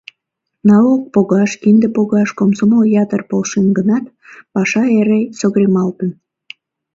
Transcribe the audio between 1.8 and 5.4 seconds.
погаш комсомол ятыр полшен гынат, паша эре